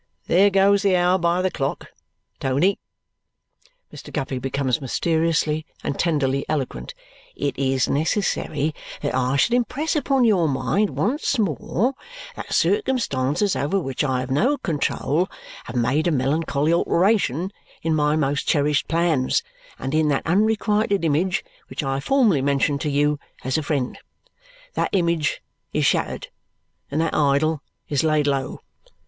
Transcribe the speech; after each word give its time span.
There 0.25 0.49
goes 0.49 0.81
the 0.81 0.95
hour 0.95 1.19
by 1.19 1.43
the 1.43 1.51
clock! 1.51 1.91
Tony" 2.39 2.79
Mr. 3.93 4.11
Guppy 4.11 4.39
becomes 4.39 4.81
mysteriously 4.81 5.63
and 5.83 5.99
tenderly 5.99 6.43
eloquent 6.49 6.95
"it 7.35 7.55
is 7.55 7.87
necessary 7.87 8.73
that 9.03 9.13
I 9.13 9.35
should 9.35 9.53
impress 9.53 9.95
upon 9.95 10.23
your 10.25 10.47
mind 10.47 10.89
once 10.97 11.37
more 11.37 11.93
that 12.35 12.51
circumstances 12.51 13.55
over 13.55 13.79
which 13.79 14.03
I 14.03 14.21
have 14.21 14.31
no 14.31 14.57
control 14.57 15.29
have 15.65 15.75
made 15.75 16.07
a 16.07 16.11
melancholy 16.11 16.73
alteration 16.73 17.51
in 17.83 17.93
my 17.93 18.15
most 18.15 18.47
cherished 18.47 18.87
plans 18.87 19.43
and 19.77 19.93
in 19.93 20.07
that 20.07 20.25
unrequited 20.25 21.05
image 21.05 21.45
which 21.67 21.83
I 21.83 21.99
formerly 21.99 22.41
mentioned 22.41 22.81
to 22.81 22.89
you 22.89 23.19
as 23.43 23.55
a 23.55 23.61
friend. 23.61 23.99
That 24.73 24.89
image 24.93 25.43
is 25.73 25.85
shattered, 25.85 26.29
and 26.89 26.99
that 27.01 27.13
idol 27.13 27.61
is 27.87 28.03
laid 28.03 28.25
low. 28.25 28.61